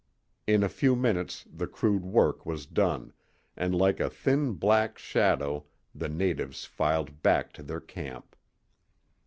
In 0.47 0.63
a 0.63 0.67
few 0.67 0.95
minutes 0.95 1.45
the 1.53 1.67
crude 1.67 2.03
work 2.03 2.43
was 2.43 2.65
done, 2.65 3.13
and 3.55 3.75
like 3.75 3.99
a 3.99 4.09
thin 4.09 4.53
black 4.53 4.97
shadow 4.97 5.65
the 5.93 6.09
natives 6.09 6.65
filed 6.65 7.21
back 7.21 7.53
to 7.53 7.61
their 7.61 7.81
camp. 7.81 8.35